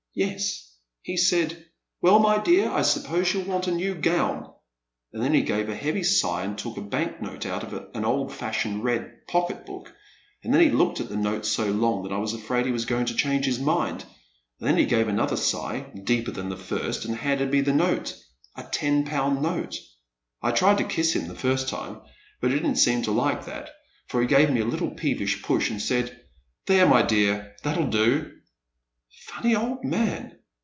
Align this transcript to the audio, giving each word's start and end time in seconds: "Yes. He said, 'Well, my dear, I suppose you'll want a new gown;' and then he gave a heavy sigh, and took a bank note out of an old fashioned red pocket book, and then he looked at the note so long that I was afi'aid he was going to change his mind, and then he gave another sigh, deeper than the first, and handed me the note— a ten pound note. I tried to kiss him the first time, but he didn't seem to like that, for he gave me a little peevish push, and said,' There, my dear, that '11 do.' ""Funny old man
"Yes. 0.13 0.73
He 1.03 1.15
said, 1.15 1.67
'Well, 2.01 2.19
my 2.19 2.37
dear, 2.39 2.69
I 2.69 2.81
suppose 2.81 3.33
you'll 3.33 3.43
want 3.45 3.67
a 3.67 3.71
new 3.71 3.95
gown;' 3.95 4.51
and 5.13 5.23
then 5.23 5.33
he 5.33 5.41
gave 5.41 5.69
a 5.69 5.73
heavy 5.73 6.03
sigh, 6.03 6.43
and 6.43 6.57
took 6.57 6.75
a 6.75 6.81
bank 6.81 7.21
note 7.21 7.45
out 7.45 7.63
of 7.63 7.71
an 7.95 8.03
old 8.03 8.33
fashioned 8.33 8.83
red 8.83 9.25
pocket 9.27 9.65
book, 9.65 9.95
and 10.43 10.53
then 10.53 10.59
he 10.59 10.69
looked 10.69 10.99
at 10.99 11.07
the 11.07 11.15
note 11.15 11.45
so 11.45 11.71
long 11.71 12.03
that 12.03 12.11
I 12.11 12.17
was 12.17 12.33
afi'aid 12.33 12.65
he 12.65 12.73
was 12.73 12.83
going 12.83 13.05
to 13.05 13.15
change 13.15 13.45
his 13.45 13.57
mind, 13.61 14.03
and 14.59 14.67
then 14.67 14.75
he 14.75 14.83
gave 14.85 15.07
another 15.07 15.37
sigh, 15.37 15.89
deeper 16.03 16.31
than 16.31 16.49
the 16.49 16.57
first, 16.57 17.05
and 17.05 17.15
handed 17.15 17.49
me 17.49 17.61
the 17.61 17.71
note— 17.71 18.13
a 18.57 18.63
ten 18.63 19.05
pound 19.05 19.41
note. 19.41 19.77
I 20.41 20.51
tried 20.51 20.79
to 20.79 20.83
kiss 20.83 21.15
him 21.15 21.29
the 21.29 21.35
first 21.35 21.69
time, 21.69 22.01
but 22.41 22.49
he 22.51 22.57
didn't 22.57 22.75
seem 22.75 23.01
to 23.03 23.11
like 23.13 23.45
that, 23.45 23.69
for 24.07 24.19
he 24.19 24.27
gave 24.27 24.49
me 24.49 24.59
a 24.59 24.65
little 24.65 24.91
peevish 24.91 25.41
push, 25.41 25.69
and 25.69 25.81
said,' 25.81 26.19
There, 26.67 26.85
my 26.85 27.01
dear, 27.01 27.55
that 27.63 27.77
'11 27.77 27.91
do.' 27.91 28.37
""Funny 29.31 29.53
old 29.55 29.83
man 29.83 30.35